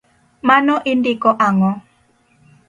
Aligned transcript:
Mano 0.47 0.75
indiko 0.91 1.29
ang’o? 1.47 1.71